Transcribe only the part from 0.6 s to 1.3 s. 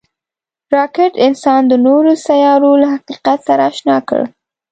راکټ